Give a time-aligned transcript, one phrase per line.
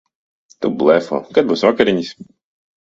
[0.65, 1.21] Tu blefo.
[1.37, 2.13] Kad būs vakariņas?